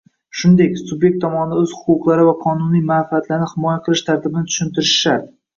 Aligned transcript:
shuningdek 0.37 0.79
subyekt 0.79 1.19
tomonidan 1.25 1.59
o‘z 1.65 1.75
huquqlari 1.81 2.25
va 2.29 2.33
qonuniy 2.45 2.83
manfaatlarini 2.89 3.51
himoya 3.53 3.77
qilish 3.89 4.05
tartibini 4.11 4.45
tushuntirishi 4.51 4.99
shart. 5.05 5.33